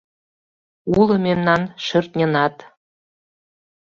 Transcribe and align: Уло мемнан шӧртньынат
Уло 0.99 1.15
мемнан 1.25 1.61
шӧртньынат 1.85 2.55